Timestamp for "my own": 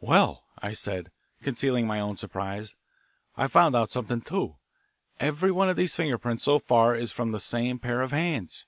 1.86-2.16